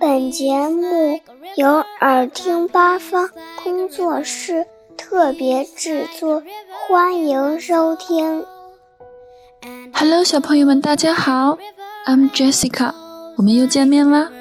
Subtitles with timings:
[0.00, 1.20] 本节目
[1.56, 1.68] 由
[2.00, 3.30] 耳听八方
[3.62, 4.66] 工作室
[4.96, 6.42] 特别制作，
[6.88, 8.44] 欢迎收听。
[9.92, 11.58] Hello，小朋友们，大家好
[12.06, 12.92] ，I'm Jessica，
[13.36, 14.32] 我们又见面啦。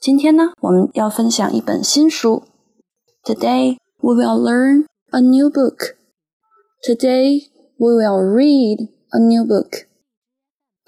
[0.00, 2.42] 今天呢，我们要分享一本新书。
[3.22, 5.94] Today we will learn a new book.
[6.82, 9.89] Today we will read a new book.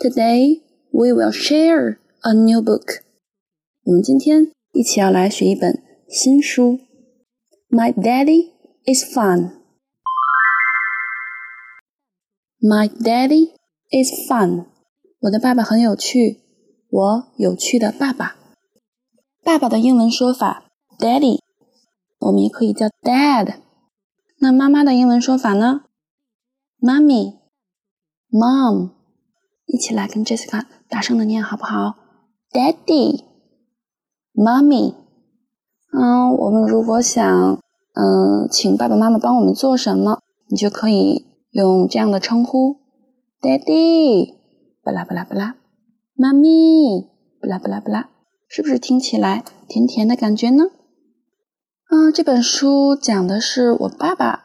[0.02, 0.62] Today
[0.92, 3.02] we will share a new book.
[3.84, 6.80] 我们今天一起要来学一本新书。
[7.70, 8.52] My Daddy
[8.86, 9.54] is fun.
[12.60, 13.54] My Daddy
[13.90, 14.68] is fun.
[15.22, 16.42] 我的爸爸很有趣。
[16.90, 18.36] 我有趣的爸爸。
[19.44, 20.66] 爸爸的英文说法
[21.00, 21.40] Daddy，
[22.20, 23.62] 我们也可以叫 Dad。
[24.40, 25.86] 那妈妈的英文说法呢？
[26.80, 28.92] Mommy，Mom。
[29.67, 31.95] 一起来跟 Jessica 大声的念好不好
[32.53, 34.95] ？Daddy，Mommy，
[35.93, 37.61] 嗯，我们如果想
[37.95, 42.77] 嗯请爸爸妈妈帮我们做什么，你就可以用这样的称呼
[43.41, 44.35] ：Daddy，
[44.83, 45.57] 巴拉巴拉巴拉，
[46.15, 47.09] 妈咪，
[47.41, 48.11] 巴拉巴拉巴拉，
[48.49, 50.65] 是不是听起来甜甜的感觉呢？
[51.91, 54.45] 嗯，这本书讲的是我爸爸，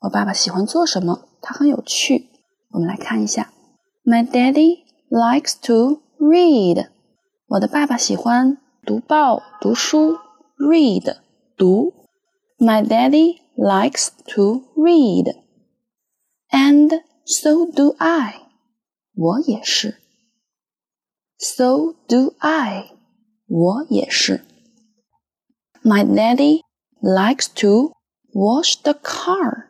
[0.00, 1.20] 我爸爸喜欢做什么？
[1.40, 2.28] 他很有趣，
[2.72, 3.52] 我们来看一下。
[4.05, 6.89] My daddy likes to read.
[7.47, 10.17] 我的爸爸喜欢读报、读书。
[10.57, 11.17] Read
[11.57, 11.93] 读。
[12.59, 15.35] My daddy likes to read.
[16.49, 18.47] And so do I.
[19.15, 19.97] 我也是。
[21.37, 22.91] So do I.
[23.47, 24.45] 我也是。
[25.83, 26.61] My daddy
[27.01, 27.93] likes to
[28.33, 29.69] wash the car.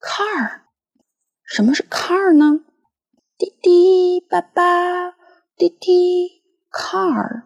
[0.00, 0.62] Car.
[1.44, 2.60] 什么是 car 呢？
[3.37, 5.11] 滴滴爸爸，
[5.55, 7.43] 滴滴 car。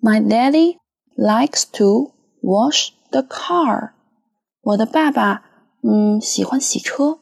[0.00, 0.78] My daddy
[1.14, 3.92] likes to wash the car。
[4.62, 5.44] 我的爸爸，
[5.82, 7.18] 嗯，喜欢洗车。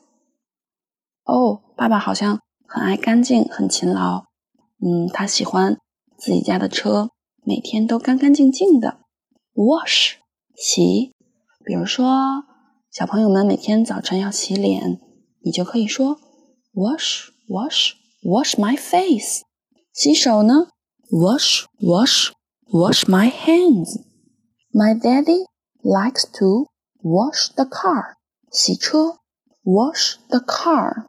[1.24, 2.38] 哦，爸爸好像
[2.68, 4.26] 很爱干净，很勤劳。
[4.78, 5.76] 嗯，他喜欢
[6.16, 7.10] 自己家的车
[7.44, 9.00] 每天都干干净净的。
[9.54, 10.18] Wash，
[10.54, 11.12] 洗。
[11.64, 12.44] 比如说，
[12.92, 15.00] 小朋友们每天早晨要洗脸，
[15.40, 16.20] 你就可以说
[16.72, 17.31] wash。
[17.47, 19.41] wash wash my face，
[19.93, 20.67] 洗手呢？
[21.09, 22.31] wash wash
[22.71, 25.45] wash my hands。My daddy
[25.81, 26.67] likes to
[27.01, 28.15] wash the car，
[28.51, 29.17] 洗车，
[29.63, 31.07] wash the car。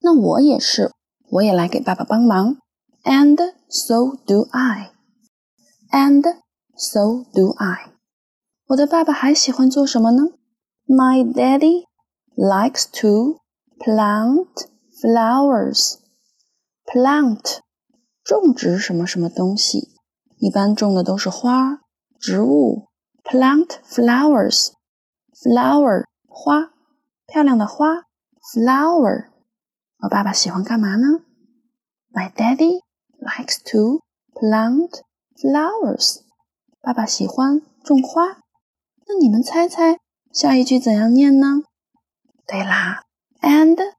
[0.00, 0.92] 那我也是，
[1.30, 2.58] 我也来给爸爸帮忙。
[3.04, 3.36] And
[3.68, 6.22] so do I。And
[6.76, 7.92] so do I。
[8.68, 10.24] 我的爸爸还喜欢做什么呢？
[10.86, 11.84] My daddy
[12.36, 13.40] likes to
[13.78, 14.48] plant
[15.01, 15.95] Flowers,
[16.85, 17.59] plant，
[18.21, 19.95] 种植什么什么东西，
[20.39, 21.79] 一般种的都是花、
[22.19, 22.89] 植物。
[23.23, 24.73] Plant flowers,
[25.33, 26.71] flower 花，
[27.27, 28.03] 漂亮的花。
[28.53, 29.27] Flower，
[29.99, 31.19] 我爸爸喜欢干嘛呢
[32.11, 32.81] ？My daddy
[33.21, 34.01] likes to
[34.33, 35.01] plant
[35.35, 36.21] flowers。
[36.81, 38.39] 爸爸喜欢种花。
[39.07, 39.99] 那你们猜猜
[40.33, 41.61] 下一句怎样念呢？
[42.45, 43.03] 对啦
[43.41, 43.98] ，and。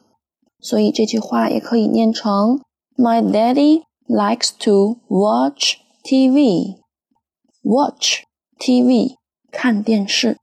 [0.59, 2.59] 所以这句话也可以念成
[2.97, 8.23] My daddy likes to watch TV，watch
[8.59, 9.15] TV
[9.49, 10.37] 看电视。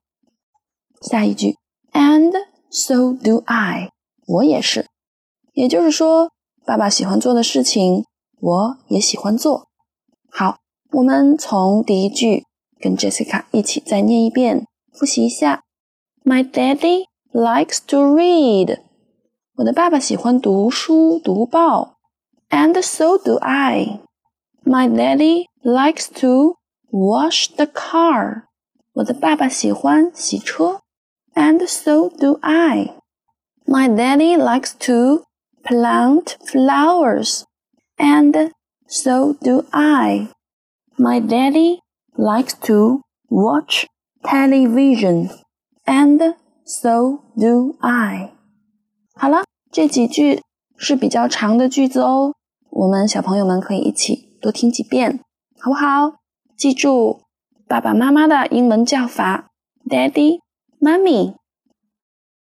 [1.03, 1.59] 下一句
[1.93, 2.33] ，And
[2.71, 3.91] so do I，
[4.27, 4.87] 我也是。
[5.57, 6.33] 也就是说，
[6.67, 8.05] 爸爸喜欢做的事情，
[8.41, 9.69] 我也喜欢做。
[10.31, 10.59] 好，
[10.93, 12.45] 我们从第一句
[12.79, 15.63] 跟 Jessica 一起再念一遍，复习一下。
[16.23, 18.81] My daddy likes to read。
[19.57, 21.97] 我的爸爸喜欢读书读报。
[22.51, 24.01] And so do I。
[24.63, 26.57] My daddy likes to
[26.91, 28.43] wash the car。
[28.93, 30.81] 我的爸爸喜欢洗车。
[31.35, 32.93] And so do I。
[33.65, 35.25] My daddy likes to
[35.66, 37.44] plant flowers.
[37.98, 38.52] And
[38.88, 40.30] so do I.
[40.98, 41.80] My daddy
[42.16, 43.86] likes to watch
[44.24, 45.30] television.
[45.86, 48.34] And so do I.
[49.16, 50.42] 好了，这几句
[50.78, 52.34] 是比较长的句子哦，
[52.70, 55.20] 我们小朋友们可以一起多听几遍，
[55.60, 56.18] 好不好？
[56.58, 57.22] 记住
[57.68, 59.50] 爸爸妈妈的英文叫法：
[59.88, 61.36] Daddy、Mommy。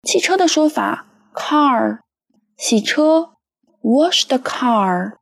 [0.03, 1.99] 汽车的说法：car，
[2.56, 3.34] 洗车
[3.82, 5.16] ；wash the car。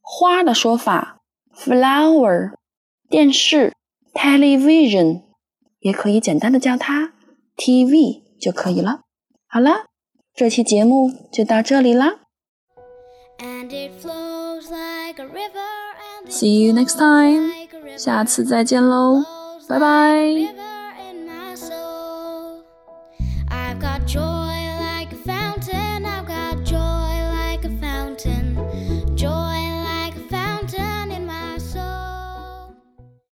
[0.00, 1.20] 花的说法
[1.54, 2.52] ：flower。
[3.08, 3.74] 电视
[4.14, 5.22] ：television，
[5.80, 7.12] 也可以简单的叫它
[7.56, 9.00] TV 就可以了。
[9.46, 9.86] 好了。
[10.32, 12.20] 这期节目就到这里啦。
[16.28, 17.50] See you next time，
[17.98, 19.22] 下次再见喽，
[19.68, 20.69] 拜拜。